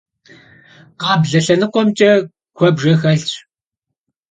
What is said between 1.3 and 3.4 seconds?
лъэныкъуэмкӀэ куэбжэ хэлъащ.